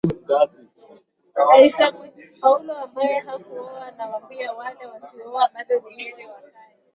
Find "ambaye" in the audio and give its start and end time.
2.77-3.19